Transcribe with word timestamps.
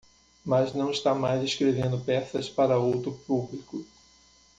Mas 0.43 0.73
não 0.73 0.89
está 0.89 1.13
mais 1.13 1.43
escrevendo 1.43 2.03
peças 2.03 2.49
para 2.49 2.75
outro 2.79 3.11
público. 3.27 3.85